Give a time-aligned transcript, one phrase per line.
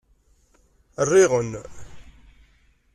[1.07, 1.51] Rriɣ-n.